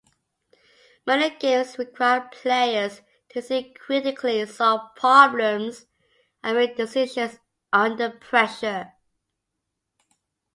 [1.05, 5.85] Many games require players to think critically, solve problems,
[6.43, 7.37] and make decisions
[7.71, 8.93] under pressure.